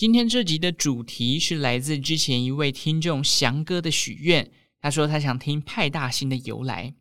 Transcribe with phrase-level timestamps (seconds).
[0.00, 6.94] 今天这集的主题是来自之前一位听众翔哥的许愿，他说他想听派大星的由来。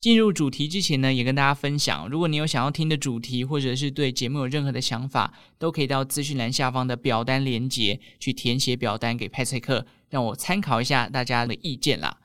[0.00, 12.16] 进入主题之前呢，也跟大家分享，如果你有想要听的主题，或者是对节目有任何的想法，都可以到资讯栏下方的表单连接去填写表单给派翠克，让我参考一下大家的意见啦。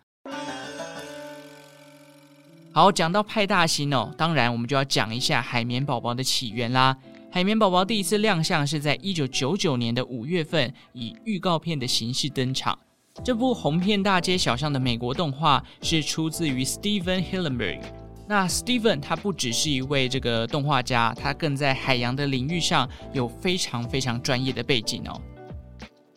[2.71, 6.95] 好，讲到派大星哦，当然我们就要讲一下海绵宝宝的起源啦。
[7.35, 12.79] 海绵宝宝第一次亮相是在一九九九年的五月份，以预告片的形式登场。
[13.25, 17.81] 这部红遍大街小巷的美国动画是出自于 Steven Hillenburg。
[18.25, 25.21] 那 Steven 他不只是一位这个动画家，他更在海洋的领域上有非常非常专业的背景哦。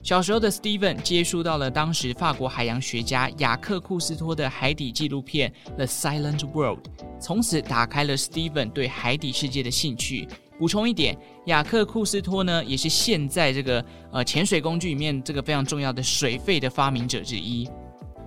[0.04, 6.86] 小时候的 Steven 接触到了当时法国海洋学家雅克库斯托的海底纪录片《The Silent World》，
[7.20, 10.28] 从此打开了 Steven 对海底世界的兴趣。
[10.58, 17.68] 补充一点，雅克库斯托呢，也是现在这个呃潜水工具里面这个非常重要的水肺的发明者之一。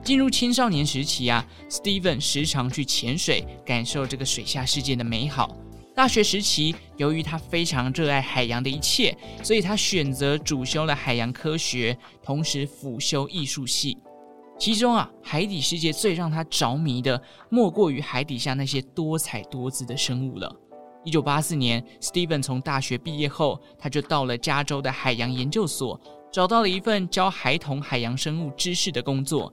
[0.04, 5.56] 进入青少年时期啊，Steven 时常去潜水，感受这个水下世界的美好。
[5.94, 13.98] 大学时期，由于他非常热爱海洋的一切，所以他选择主修了海洋科学，同时辅修艺术系。
[14.58, 20.56] 其中啊，海底世界最让他着迷的，莫过于海底下那些多彩多姿的生物了。
[21.04, 26.00] 一九八四年，Steven 从大学毕业后，他就到了加州的海洋研究所，
[26.32, 29.52] 找到了一份教孩童海洋生物知识的工作。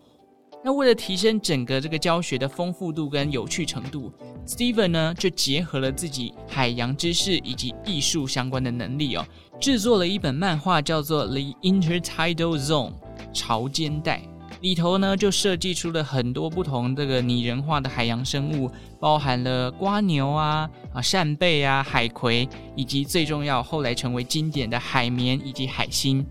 [0.63, 4.13] 那为了提升整个这个教学的丰富度跟有趣程度
[4.45, 9.25] ，Steven 呢就结合了自己海洋知识以及艺术相关的能力哦，
[9.61, 12.93] 制作了一本漫画，叫做《The Intertidal Zone》
[13.33, 14.21] 潮间带。
[14.61, 26.27] 里头呢，就设计出了很多不同这个拟人化的海洋生物，包含了瓜牛啊、啊扇贝啊、海葵，以及最重要后来成为经典的海绵以及海星。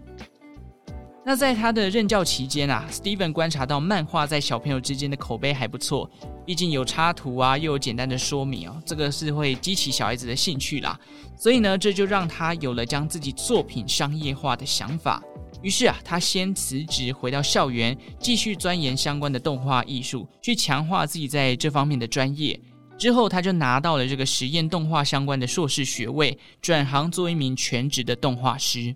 [1.25, 6.09] 那在他的任教期间啊，Steven 观察到漫画在小朋友之间的口碑还不错，
[6.45, 10.97] 毕竟有插图啊，又有简单的说明哦，这个是会激起小孩子的兴趣啦。
[11.35, 15.21] 所以呢，这就让他有了将自己作品商业化的想法。
[15.61, 22.59] 于是啊，他先辞职回到校园，继续钻研相关的动画艺术，去强化自己在这方面的专业。
[22.97, 28.95] 之后，他就拿到了这个实验动画相关的硕士学位，转行做一名全职的动画师。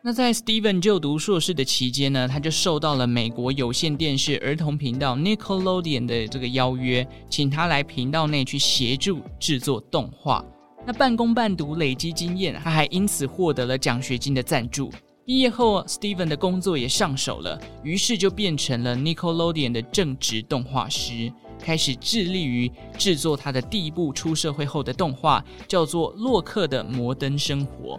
[0.00, 10.44] 那在 Steven 就读硕士的期间呢，他就受到了美国有线电视儿童频道 Nickelodeon 的这个邀约，请他来频道内去协助制作动画。
[10.86, 14.90] 那半工半读，累积经验，他还因此获得了奖学金的赞助。
[15.28, 21.30] 毕业后，Steven 的工作也上手了，于是就变成了 Nickelodeon 的正职动画师，
[21.60, 27.96] 开始致力于制作他的第一部出社会后的动画，叫做《洛克的摩登生活》。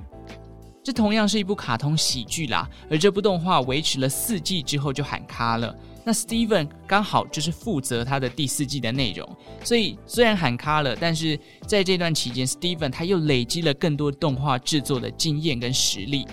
[0.83, 5.75] 这同样是一部卡通喜剧啦，而这部动画维持了四季之后就喊卡了。
[6.03, 16.25] 那 Steven 刚好就是负责他的第四季的内容，所以虽然喊卡了，但是在这段期间，Steven 他又累积了更多动画制作的经验跟实力。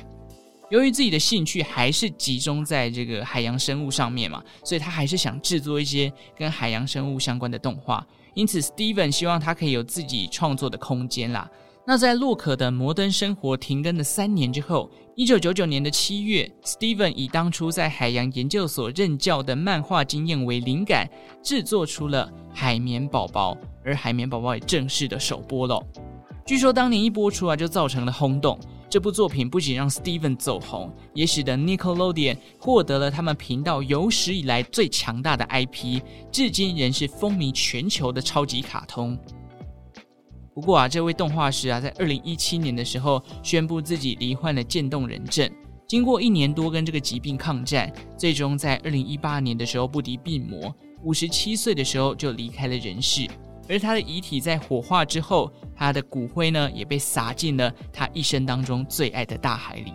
[0.68, 8.04] 由于自己的兴趣还是集中在这个海洋生物上面嘛，所以他还是想制作一些跟海洋生物相关的动画。
[8.34, 11.48] 因此，Steven 希望他可以有自己创作的空间啦。
[11.86, 21.08] 那在洛克的摩登生活停更了三年之后，一九九九年的七月，Steven 以当初在海洋研究所任教的漫画经验为灵感，
[21.44, 25.80] 制作出了海绵宝宝，而海绵宝宝也正式的首播了。
[26.44, 28.58] 据说当年一播出啊，就造成了轰动。
[28.96, 36.00] 这部作品不仅让 Steven 走红，也使得 Nickelodeon 获得了他们频道有史以来最强大的 IP，
[36.32, 39.18] 至今仍是风靡全球的超级卡通。
[40.54, 45.46] 不过啊，这位动画师啊，在二零一七年的时候宣布自己罹患了渐冻人症，
[45.86, 53.28] 经过一年多跟这个疾病抗战，最终在二零一八年的时候不敌病魔，五十七岁的时候就离开了人世。
[53.68, 59.92] 而他的遗体在火化之后，他的骨灰呢也被撒进了他一生当中最爱的大海里。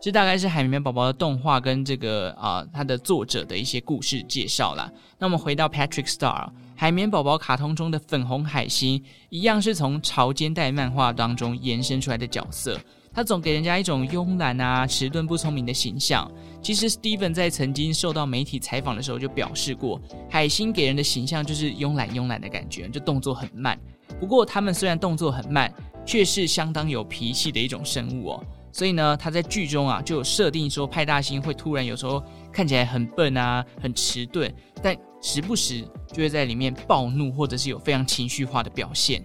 [0.00, 4.90] 这大概是海绵宝宝的动画跟这个啊，他的作者的一些故事介绍啦。
[5.16, 12.76] 那我们回到 Patrick Star，海绵宝宝卡通中的粉红海星，一样是从潮间带漫画当中延伸出来的角色。
[13.14, 16.30] 他总给人家一种慵懒啊、迟钝不聪明的形象。
[16.62, 20.00] 其实，Steven 在曾经受到媒体采访的时候就表示过，
[20.30, 23.78] 海星给人的形象就是慵懒慵懒的感觉，就动作很慢。
[24.20, 25.72] 不过，他们虽然动作很慢，
[26.06, 28.44] 却是相当有脾气的一种生物哦。
[28.70, 34.50] 所以呢，他在剧中啊就有设定说，派大星会突然有时候看起来很笨啊、很迟钝，
[34.82, 39.22] 但时不时就会在里面暴怒，或者是有非常情绪化的表现。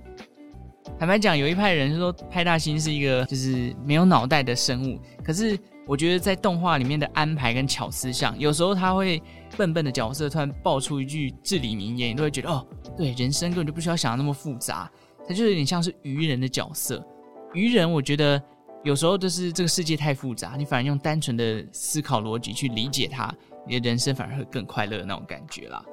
[1.00, 9.22] 坦白讲，有一派人说派大星是一个就是没有脑袋的生物，可是我觉得在动画里面的安排跟巧思上，有时候他会
[9.56, 12.66] 笨笨的角色突然爆出一句至理名言，你都会觉得哦，
[12.98, 14.90] 对，人生根本就不需要想的那么复杂，
[15.28, 17.06] 他就有点像是愚人的角色。
[17.54, 18.42] 愚人，我觉得
[18.84, 23.34] 有时候就是这个世界太复杂，你反而用单纯的思考逻辑去理解它，
[23.68, 25.84] 你的人生反而会更快乐的那种感觉啦。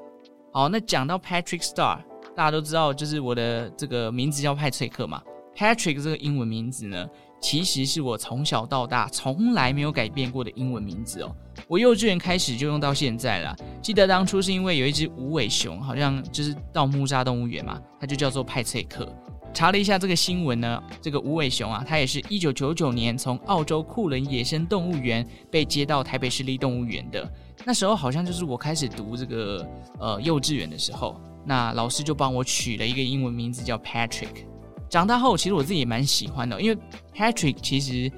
[0.52, 1.98] 好，那讲到 Patrick Star。
[2.36, 5.22] 大家都知道，就是我的这个名字叫派翠克嘛。
[5.56, 7.08] Patrick 这个英文名字呢，
[7.40, 11.32] 其实是我从小到大从来没有改变过的英文名字哦。
[11.68, 13.56] 我幼稚园开始就用到现在了。
[13.80, 19.08] 记得当初是因为有一只无尾熊，好像就是到木栅动物园嘛，它就叫做派翠克。
[19.52, 27.32] 查了一下这个新闻呢，这个无尾熊啊，它也是一九九九年从澳洲库伦野生动物园被接到台北市立动物园的。
[27.64, 29.64] 那时候好像就是我开始读这个
[30.00, 31.20] 呃幼稚园的时候。
[31.44, 34.46] 那老师就帮我取了一个英文名字叫 Patrick。
[34.88, 36.78] 长大后，其实我自己也蛮喜欢的，因为
[37.14, 38.10] Patrick 其实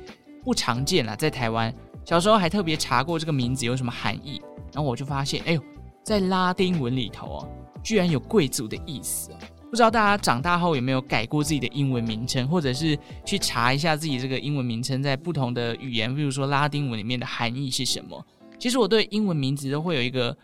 [0.44, 1.74] 不常见啦，在台湾。
[2.04, 4.40] 小时候还特别查过这个名字有什么含义，
[4.72, 5.62] 然后我就发现，哎呦，
[6.04, 7.48] 在拉丁文里头哦，
[7.82, 9.30] 居然有贵族的意思。
[9.70, 18.24] 不知道大家长大后有没有改过自己的英文名称，或者是去查一下自己这个英文名称在不同的语言，比如说拉丁文里面的含义是什么？
[18.58, 20.36] 其实我对英文名字都会有一个。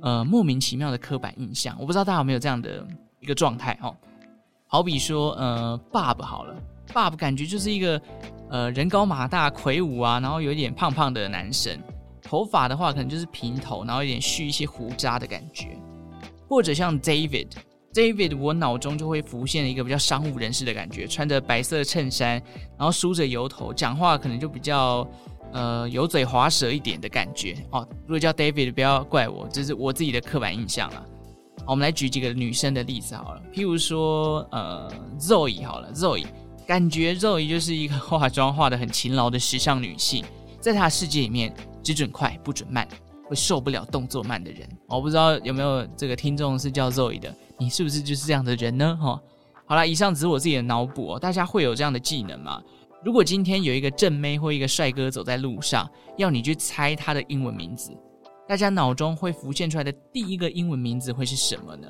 [0.00, 2.86] 呃，莫名其妙的刻板印象，我不知道大家有没有这样的
[3.20, 3.94] 一个状态哦。
[4.66, 6.54] 好比说，呃，Bob 好了
[6.92, 8.00] ，Bob 感觉就是一个
[8.50, 11.78] 呃人高马大、魁梧啊，然后有点胖胖的男生。
[12.22, 15.76] 头发的话，可能就是平头，然后有点蓄一些胡渣的感觉。
[16.46, 22.42] 或者像 David，David 我脑中就会浮现一个比较商务人士的感觉，穿着白色衬衫，
[22.76, 25.08] 然后梳着油头，讲话可能就比较。
[25.52, 27.86] 呃，油嘴滑舌一点的感觉哦。
[28.06, 31.04] 如果叫 David，不要怪我，这是我自己的刻板印象了。
[31.66, 36.24] 我们来举几个女生的例子好了，譬如说，呃，Zoe 好了，Zoe，
[36.66, 40.24] 感觉 Zoe 就是一个化妆化得很勤劳的时尚女性，
[40.60, 42.88] 在她的世界里面，只准快不准慢，
[43.26, 44.66] 会受不了动作慢的人。
[44.86, 48.96] 我不知道有没有这个听众是叫 Zoe 的，你是不是就是这样的人呢？
[48.98, 49.20] 哈，
[49.66, 52.62] 好了，以上只是我自己的脑补哦，大家会有这样的技能吗？
[53.04, 57.96] 如果今天有一个正妹或一个帅哥走在路上，要你去猜他的英文名字，
[58.46, 61.88] 大家脑中会浮现出来的第一个英文名字会是什么呢？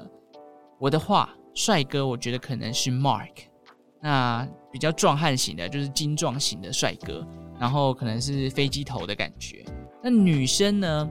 [0.79, 3.31] 我的话，帅哥我觉得可能是 Mark，
[4.03, 7.27] 那比较壮汉型的，就是精壮型的帅哥，
[7.59, 9.65] 然后可能是飞机头的感觉。
[10.03, 11.11] 那女生呢？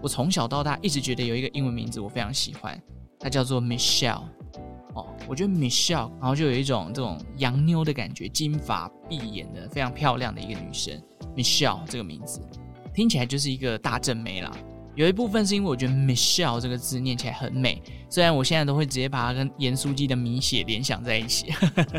[0.00, 2.80] 我从小到大一直觉得有一个英文名字我非常喜欢，
[3.18, 4.22] 它叫做 Michelle。
[5.26, 11.00] 我觉得 Michelle，然后就有一种这种洋妞的感觉，金发碧眼的，非常漂亮的一个女生。
[11.36, 12.40] Michelle 这个名字
[12.94, 14.50] 听起来就是一个大正妹啦。
[14.94, 17.80] 有一部分是因为我觉得 Michelle 这个字念起来很美，
[18.10, 21.52] 虽然我现在都会直接把它跟严书记的米血联想在一起。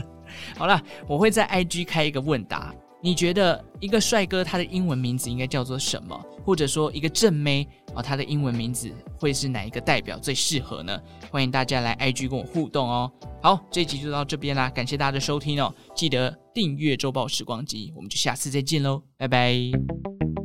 [0.57, 2.75] 好了，我会在 IG 开一个问答。
[3.01, 6.19] 你觉得一个帅哥他的英文名字应该叫做什么？
[6.43, 10.99] 或者说一个正妹啊，他的英文名字会是哪一个代表最适合呢？
[11.31, 13.11] 欢迎大家来 IG 跟我互动哦。
[13.41, 20.38] 好，这一集就到这边啦，感谢大家的收听哦，记得订阅周报时光机，我们就下次再见喽，拜拜。